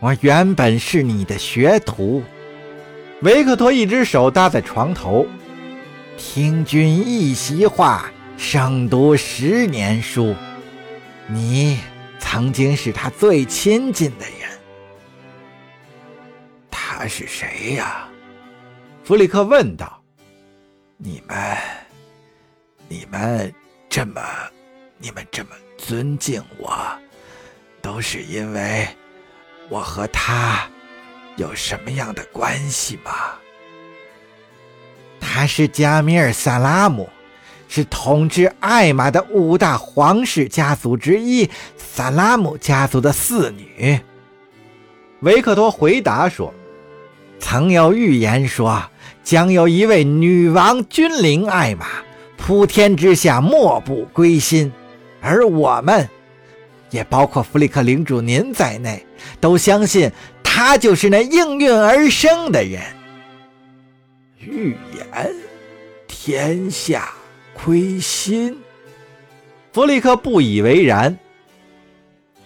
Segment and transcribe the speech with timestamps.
[0.00, 2.22] 我原本是你的学徒。
[3.20, 5.26] 维克托一只手搭在床头，
[6.16, 10.34] 听君一席话，胜读十年书。
[11.26, 11.78] 你
[12.18, 14.48] 曾经是他最亲近的人。
[16.70, 18.08] 他是谁呀？
[19.04, 20.02] 弗里克问道。
[20.96, 21.56] 你们，
[22.88, 23.54] 你们
[23.90, 24.22] 这么，
[24.96, 26.74] 你们这么尊敬我，
[27.82, 28.86] 都是因为
[29.70, 30.68] 我和他。
[31.36, 33.12] 有什么样的关系吗？
[35.18, 37.08] 他是加米尔萨拉姆，
[37.68, 41.48] 是统治艾玛的五大皇室家族之一——
[41.78, 43.98] 萨拉姆家族的四女。
[45.20, 46.52] 维克托回答说
[47.38, 48.82] ：“曾有预言说，
[49.22, 51.86] 将有一位女王君临艾玛，
[52.36, 54.70] 普天之下莫不归心，
[55.22, 56.08] 而我们，
[56.90, 59.04] 也包括弗里克领主您在内，
[59.40, 60.10] 都相信。”
[60.52, 62.82] 他就是那应运而生的人。
[64.40, 65.34] 预言，
[66.08, 67.12] 天下
[67.54, 68.58] 亏心。
[69.72, 71.16] 弗里克不以为然。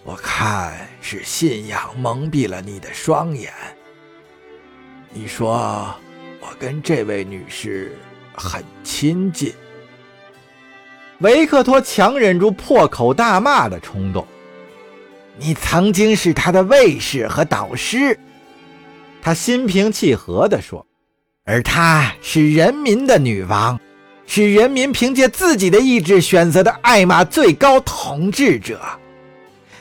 [0.03, 3.51] 我看是信仰蒙蔽了你的双眼。
[5.11, 5.93] 你说
[6.39, 7.97] 我跟这位女士
[8.35, 9.51] 很亲近。
[11.21, 14.25] 维克托强忍住破口大骂的冲动。
[15.37, 18.17] 你曾经是他的卫士和导师，
[19.21, 20.87] 他心平气和地说
[21.43, 23.77] ：“而她是人民的女王，
[24.25, 28.79] 是人民凭借自己的意志选择的艾玛最高统治者。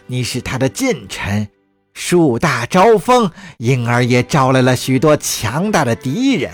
[0.06, 1.48] 你是他的近臣，
[1.92, 6.50] 树大招风，因而也招来了许多强大的敌人。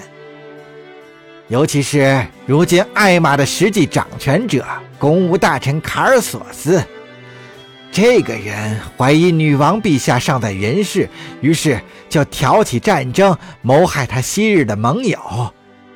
[1.49, 4.65] 尤其是如今艾玛的实际掌权者——
[5.01, 6.85] 公务大臣卡尔索斯。”
[7.93, 11.09] 这个人怀疑女王陛下尚在人世，
[11.41, 15.19] 于是就挑起战争，谋害他昔日的盟友，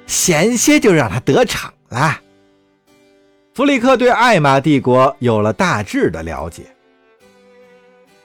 [0.06, 2.21] 险些就让他得逞了。
[3.55, 6.65] 弗里克对艾玛帝国有了大致的了解，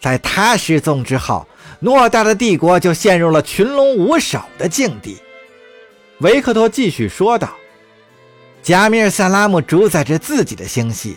[0.01, 1.47] 在他失踪之后，
[1.79, 5.17] 偌大的帝国就陷入了群龙无首的境地。
[6.21, 7.51] 维克托继续说道
[8.63, 11.15] ：“加米尔萨拉姆主宰着自己的星系。”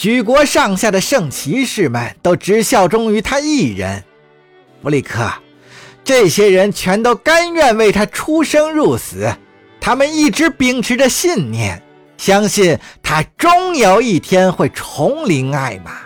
[0.00, 4.02] 举国上下的圣骑士们都只效忠于他一人，
[4.82, 5.30] 弗里克。
[6.02, 9.30] 这些人全都甘愿为他出生入死，
[9.78, 11.82] 他们一直秉持着信念，
[12.16, 15.98] 相信他终有一天会重临艾玛，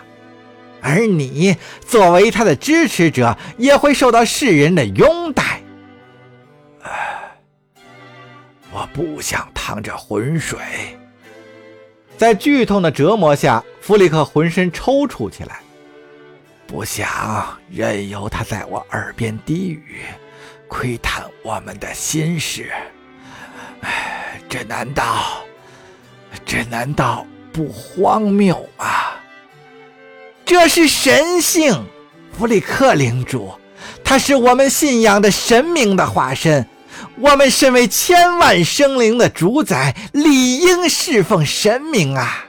[0.81, 1.55] 而你
[1.87, 5.61] 作为他的支持者，也会受到世人的拥戴。
[8.73, 10.59] 我不想趟这浑水。
[12.17, 15.59] 在剧痛的折磨下，弗里克浑身抽搐起来，
[16.65, 20.01] 不想任由他在我耳边低语，
[20.67, 22.71] 窥探我们的心事。
[23.81, 25.43] 哎，这难道，
[26.43, 28.87] 这难道不荒谬吗？
[30.43, 31.85] 这是神性，
[32.35, 33.53] 弗里克领主，
[34.03, 36.67] 他是我们信仰的神明的化身。
[37.17, 42.44] 我们身为千万生灵的主宰，理应侍奉神明啊！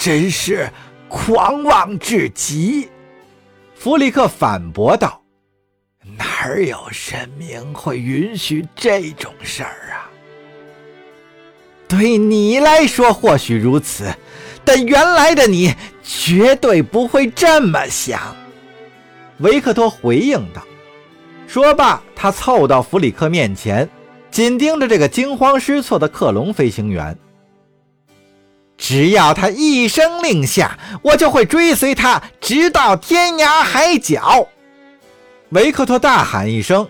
[0.00, 0.66] 真是
[1.10, 2.88] 狂妄至极！
[3.74, 5.20] 弗里克反驳道
[6.16, 10.08] ：“哪有神明会允许这种事儿啊？
[11.86, 14.10] 对你来说或许如此，
[14.64, 18.34] 但原来的你绝对不会这么想。”
[19.40, 20.62] 维克托回应道。
[21.46, 23.86] 说罢，他凑到弗里克面前，
[24.30, 27.18] 紧盯着这个惊慌失措的克隆飞行员。
[28.90, 34.48] 只要他一声令下，我就会追随他，直到天涯海角。
[35.50, 36.88] 维克托大喊一声：“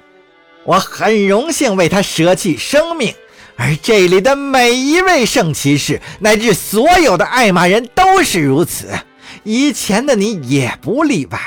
[0.65, 3.13] 我很荣幸为他舍弃生命，
[3.55, 8.89] 而这里的每一位圣骑士，乃至所有的艾玛人都是如此，
[9.43, 11.39] 以前的你也不例外。”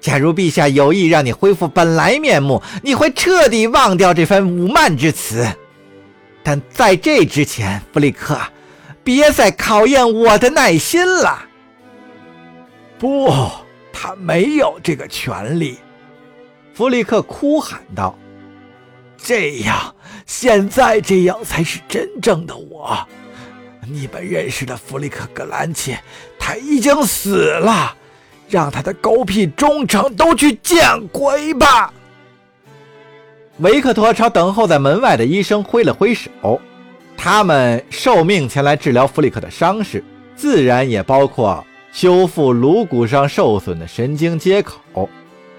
[0.00, 5.44] 假如陛下有意让你恢复本来面目，你会彻底忘掉这番武慢之词。
[6.44, 8.38] 但在这之前，弗里克，
[9.08, 11.42] 别再考验我的耐心了。
[12.98, 13.32] 不，
[13.90, 15.78] 他没有这个权利。
[16.74, 18.14] 弗里克哭喊道
[19.16, 19.94] ：“这样，
[20.26, 22.98] 现在这样才是真正的我。
[23.86, 25.98] 你们认识的弗里克·格兰切，
[26.38, 27.96] 他已经死了。”
[28.46, 31.90] 让他的狗屁忠诚都去见鬼吧！
[33.60, 36.60] 维克托朝等候在门外的医生挥了挥手，
[37.20, 40.02] 他们受命前来治疗弗里克的伤势，
[40.36, 45.10] 自然也包括修复颅骨上受损的神经接口。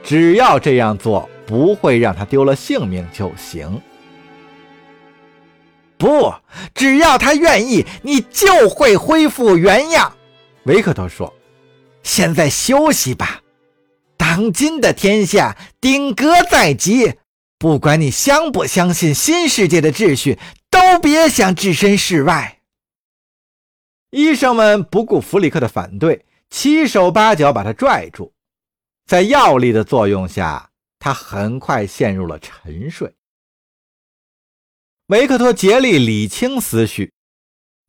[0.01, 3.81] 只要这样做不会让他丢了性命就行。
[5.97, 6.33] 不，
[6.73, 10.13] 只要他愿意，你就会恢复原样。
[10.63, 11.31] 维克托说
[12.01, 13.41] ：“现在休息吧。
[14.15, 17.15] 当今的天下，顶格在即，
[17.57, 22.61] 不管你相不相信新世界的秩序，都别想置身事外。”
[24.11, 28.33] 医生们不顾弗里克的反对，七手八脚把他拽住。
[29.05, 33.15] 在药力的作用下，他很快陷入了沉睡。
[35.07, 37.11] 维克托竭力理清思绪，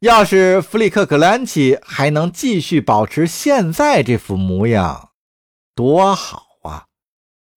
[0.01, 5.11] 要是弗里克格兰奇还能继续保持现在这副模样，
[5.75, 6.87] 多好啊！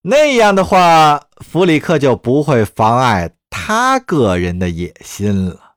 [0.01, 5.75] 那样的话，弗里克就不会妨碍他个人的野心了。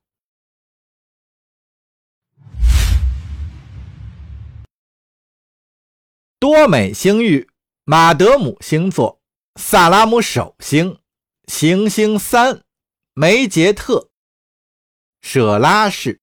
[6.39, 7.51] 多美星域，
[7.85, 9.21] 马德姆星座，
[9.57, 10.99] 萨拉姆首星，
[11.49, 12.63] 行星三。
[13.13, 14.09] 梅杰特，
[15.21, 16.21] 舍拉氏。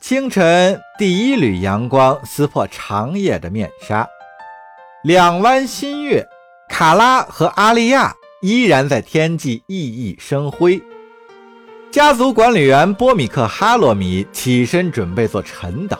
[0.00, 4.06] 清晨，第一缕阳光撕破长夜的面纱。
[5.02, 6.26] 两弯新月，
[6.68, 8.14] 卡拉和阿利亚
[8.44, 10.78] 依然在天际熠熠生辉。
[11.90, 15.96] 家族管理员波米克哈罗米起身准备做晨祷。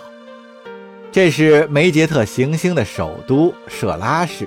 [1.11, 4.46] 这是梅杰特行星的首都舍拉市。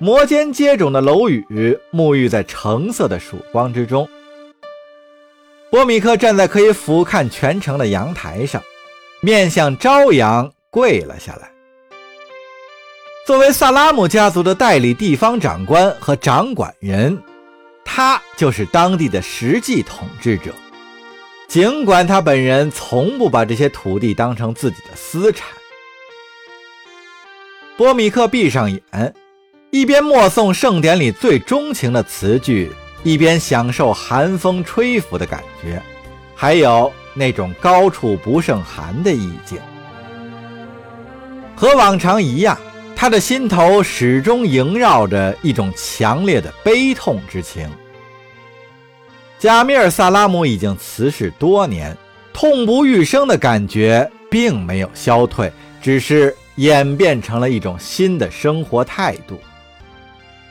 [0.00, 4.08] 摩肩接踵的楼宇沐浴在橙色的曙光之中。
[5.70, 8.60] 波米克站在可以俯瞰全城的阳台上，
[9.20, 11.51] 面向朝阳跪了下来。
[13.24, 17.16] 作为萨拉姆家族的代理地方长官和掌管人，
[17.84, 20.52] 他就是当地的实际统治者。
[21.46, 25.46] 尽管他本人从不把这些土地当成自己的私产。
[27.76, 29.14] 波米克闭上眼。
[29.70, 32.70] 一边默诵圣典里最钟情的词句，
[33.04, 35.80] 一边享受寒风吹拂的感觉，
[36.34, 39.58] 还有那种高处不胜寒的意境。
[41.56, 42.58] 和往常一样，
[43.02, 47.68] 他的心头始终萦绕着一种强烈的悲痛之情。
[49.40, 51.98] 贾米尔·萨拉姆已经辞世多年，
[52.32, 55.52] 痛不欲生的感觉并没有消退，
[55.82, 59.36] 只是演变成了一种新的生活态度。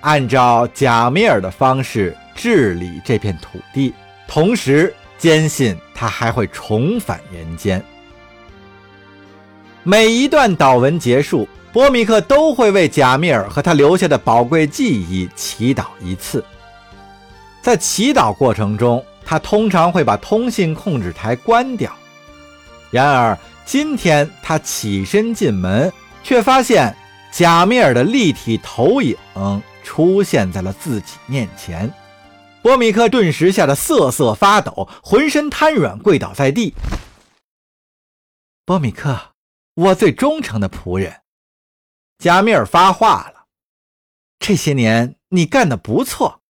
[0.01, 3.94] 按照贾米尔的方式治理这片土地，
[4.27, 7.81] 同时坚信他还会重返人间。
[9.83, 16.44] 每一段祷文结束，波米克都会为贾米尔和他留下的宝贵记忆祈祷一次。
[17.62, 21.92] 在祈祷过程中，他通常会把通信控制台关掉。
[22.90, 25.92] 然而，今天他起身进门，
[26.24, 26.96] 却发现
[27.32, 29.16] 贾米尔的立体投影。
[29.84, 31.92] 出现在了自己面前，
[32.62, 36.74] 波米克顿时吓得瑟瑟发抖，浑身瘫软，跪倒在地。
[38.64, 39.20] 波米克，
[39.74, 41.22] 我最忠诚的仆人，
[42.22, 43.48] 加米尔发话了
[44.38, 46.44] ：“这些年你干得不错。”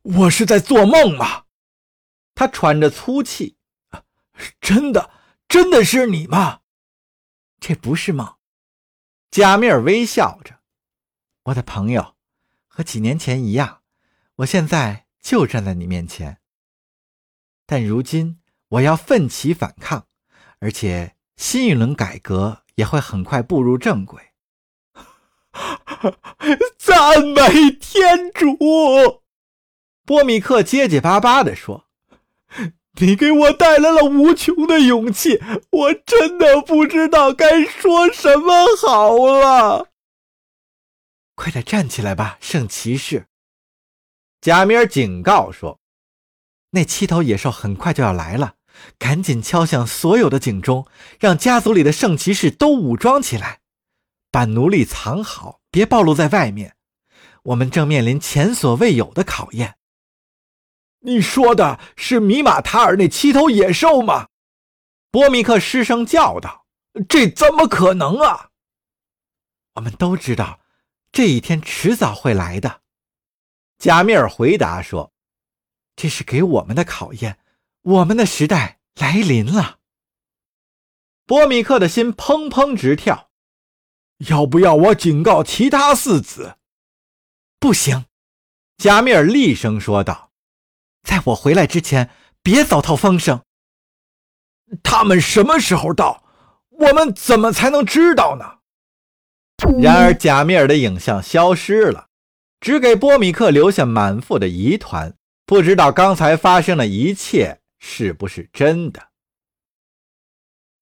[0.00, 1.44] 我是在做梦吗？
[2.34, 3.58] 他喘着粗气。
[4.58, 5.10] 真的，
[5.46, 6.62] 真的是你吗？
[7.60, 8.36] 这不是梦。
[9.30, 10.60] 加米尔微笑着。
[11.42, 12.16] 我的朋友，
[12.66, 13.82] 和几年前一样，
[14.36, 16.40] 我现在就站在你面前。
[17.66, 20.06] 但如今我要奋起反抗，
[20.60, 24.28] 而且新一轮改革也会很快步入正轨。
[26.78, 29.22] 赞美天主！
[30.06, 31.86] 波米克结结巴巴地说
[33.00, 35.40] ：“你给我带来了无穷的勇气，
[35.70, 39.88] 我真的不知道该说什么好了。”
[41.36, 43.26] 快点站起来吧，圣骑士！
[44.40, 45.78] 贾米尔警告说
[46.72, 48.54] ：“那七头野兽很快就要来了，
[48.98, 50.86] 赶紧敲响所有的警钟，
[51.18, 53.60] 让家族里的圣骑士都武装起来，
[54.30, 56.76] 把奴隶藏好，别暴露在外面。
[57.44, 59.76] 我们正面临前所未有的考验。”
[61.02, 64.28] 你说的是米马塔尔那七头野兽吗？
[65.10, 66.66] 波米克失声叫道
[67.08, 68.50] ：“这怎么可能啊！”
[69.74, 70.60] 我们都知道。
[71.12, 72.82] 这一天迟早会来的，
[73.78, 75.12] 贾米尔回答说
[75.96, 77.40] ：“这是给我们的考验，
[77.82, 79.78] 我们的时代来临了。”
[81.26, 83.29] 波米克的心砰砰直跳。
[84.28, 86.56] 要不要我警告其他四子？
[87.58, 88.04] 不行，
[88.76, 90.30] 贾米尔厉声说道
[91.02, 92.10] ：“在我回来之前，
[92.42, 93.42] 别糟透风声。
[94.82, 96.24] 他们什么时候到？
[96.70, 98.58] 我们怎么才能知道呢？”
[99.78, 102.08] 然而贾米尔的影像消失了，
[102.60, 109.08] 只给波米克留下满腹的疑团，不知道刚才发生的一切是不是真的。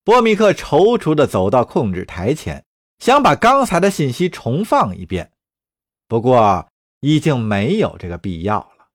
[0.04, 2.64] 波米克踌躇地走到控制台前，
[2.98, 5.32] 想把刚才的信息重放一遍，
[6.06, 6.68] 不过
[7.00, 8.88] 已经没有这个必要了。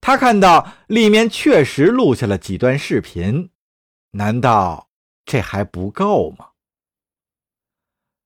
[0.00, 3.50] 他看到里面确实录下了几段视频，
[4.12, 4.88] 难道
[5.24, 6.46] 这还不够吗？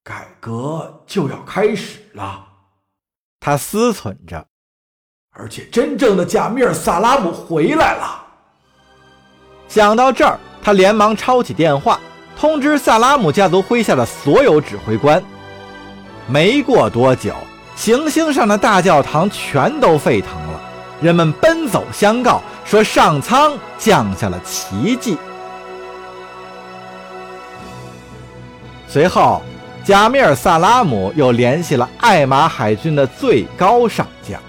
[0.04, 2.47] 改革就要开始了，
[3.40, 4.47] 他思忖着。
[5.31, 8.25] 而且真正的贾米尔·萨拉姆回来了。
[9.66, 11.99] 想到这儿，他连忙抄起电话，
[12.38, 15.23] 通知萨拉姆家族麾下的所有指挥官。
[16.26, 17.35] 没过多久，
[17.76, 20.61] 行星上的大教堂全都沸腾了，
[21.00, 25.17] 人们奔走相告，说上苍降下了奇迹。
[28.88, 29.43] 随后。
[29.87, 34.41] 贾米尔·萨拉姆又联系了艾玛海军的最高上将。